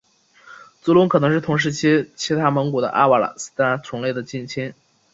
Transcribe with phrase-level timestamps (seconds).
[0.81, 3.51] 足龙可能是同时期其他蒙古的阿瓦拉慈
[3.91, 4.73] 龙类的近亲。